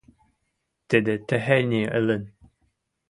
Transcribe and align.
Тӹдӹ 0.89 1.15
техеньӹ 1.27 1.83
ылын: 1.97 2.23